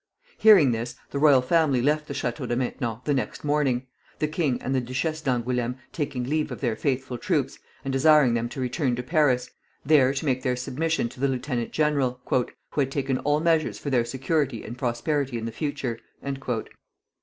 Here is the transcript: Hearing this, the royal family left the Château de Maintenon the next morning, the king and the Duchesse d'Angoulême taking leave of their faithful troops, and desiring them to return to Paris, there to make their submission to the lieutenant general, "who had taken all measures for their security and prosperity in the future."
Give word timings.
Hearing 0.39 0.71
this, 0.71 0.95
the 1.11 1.19
royal 1.19 1.43
family 1.43 1.79
left 1.79 2.07
the 2.07 2.15
Château 2.15 2.47
de 2.47 2.55
Maintenon 2.55 3.01
the 3.05 3.13
next 3.13 3.43
morning, 3.43 3.85
the 4.17 4.27
king 4.27 4.59
and 4.63 4.73
the 4.73 4.81
Duchesse 4.81 5.21
d'Angoulême 5.21 5.77
taking 5.91 6.23
leave 6.23 6.51
of 6.51 6.59
their 6.59 6.75
faithful 6.75 7.19
troops, 7.19 7.59
and 7.85 7.91
desiring 7.91 8.33
them 8.33 8.49
to 8.49 8.59
return 8.59 8.95
to 8.95 9.03
Paris, 9.03 9.51
there 9.85 10.11
to 10.11 10.25
make 10.25 10.41
their 10.41 10.55
submission 10.55 11.07
to 11.09 11.19
the 11.19 11.27
lieutenant 11.27 11.71
general, 11.71 12.19
"who 12.25 12.79
had 12.81 12.89
taken 12.91 13.19
all 13.19 13.41
measures 13.41 13.77
for 13.77 13.91
their 13.91 14.03
security 14.03 14.63
and 14.63 14.75
prosperity 14.79 15.37
in 15.37 15.45
the 15.45 15.51
future." 15.51 15.99